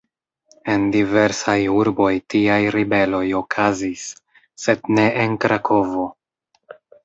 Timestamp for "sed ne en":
4.67-5.41